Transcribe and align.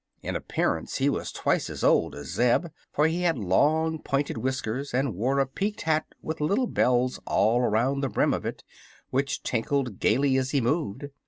In 0.23 0.35
appearance 0.35 0.97
he 0.97 1.11
was 1.11 1.31
twice 1.31 1.69
as 1.69 1.83
old 1.83 2.15
as 2.15 2.29
Zeb, 2.31 2.65
for 2.91 3.05
he 3.05 3.21
had 3.21 3.37
long 3.37 3.99
pointed 4.01 4.35
whiskers 4.35 4.95
and 4.95 5.13
wore 5.13 5.37
a 5.37 5.45
peaked 5.45 5.81
hat 5.83 6.07
with 6.23 6.41
little 6.41 6.65
bells 6.65 7.19
all 7.27 7.59
around 7.59 7.99
the 8.01 8.09
brim 8.09 8.33
of 8.33 8.43
it, 8.43 8.63
which 9.11 9.43
tinkled 9.43 9.99
gaily 9.99 10.37
as 10.37 10.49
he 10.49 10.59
moved. 10.59 11.09